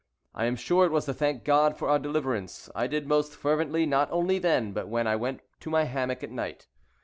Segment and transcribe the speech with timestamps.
[0.33, 3.85] I am sure it was to thank God for our deliverance: I did most fervently,
[3.85, 6.65] not only then, but when I went to my hammock at night.